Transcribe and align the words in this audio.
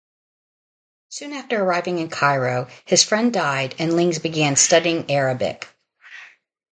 Soon 1.09 1.31
after 1.33 1.61
arriving 1.63 1.99
in 1.99 2.09
Cairo, 2.09 2.67
his 2.85 3.03
friend 3.03 3.31
died 3.31 3.75
and 3.77 3.95
Lings 3.95 4.17
began 4.17 4.55
studying 4.55 5.11
Arabic. 5.11 5.67